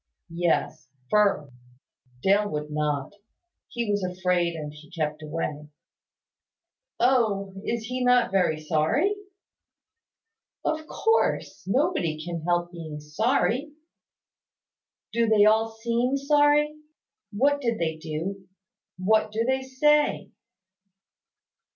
[0.33, 1.51] "Yes, Firth.
[2.23, 3.13] Dale would not.
[3.67, 5.67] He was afraid and he kept away."
[6.99, 7.53] "Oh!
[7.63, 9.13] Is not he very sorry?"
[10.65, 11.65] "Of course.
[11.67, 13.73] Nobody can help being sorry."
[15.13, 16.73] "Do they all seem sorry?
[17.31, 18.47] What did they do?
[18.97, 20.31] What do they say?"